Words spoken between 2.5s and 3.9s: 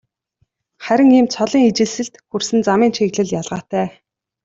замын чиглэл ялгаатай.